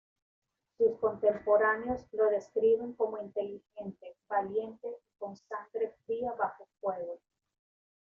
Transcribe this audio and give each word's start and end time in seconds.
Sus 0.79 0.97
contemporáneos 0.97 2.01
lo 2.13 2.27
describen 2.31 2.93
como 2.93 3.21
inteligente, 3.21 4.15
valiente 4.27 4.87
y 4.89 5.19
con 5.19 5.35
sangre 5.37 5.93
fría 6.07 6.31
bajo 6.39 6.67
fuego. 6.79 7.19